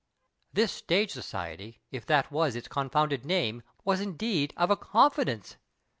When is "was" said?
2.31-2.55, 3.85-4.01